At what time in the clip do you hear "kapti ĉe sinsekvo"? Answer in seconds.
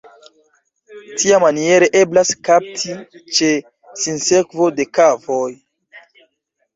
2.49-4.71